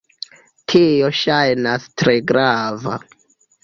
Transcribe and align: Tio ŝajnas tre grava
Tio 0.73 1.13
ŝajnas 1.21 1.87
tre 2.03 2.19
grava 2.35 3.01